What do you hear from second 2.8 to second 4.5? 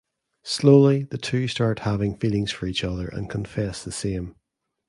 other and confess the same.